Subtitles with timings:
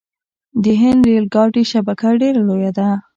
[0.63, 2.87] د هند ریل ګاډي شبکه ډیره لویه ده.